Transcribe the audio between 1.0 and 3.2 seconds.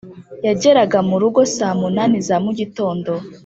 mu rugo saa munani za mu gitondo